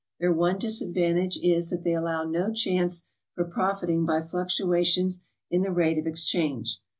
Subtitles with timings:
[0.19, 3.05] Their one disadvantage is that they allow no chance
[3.35, 6.79] for profiting by fluctuations in the rate of exchange.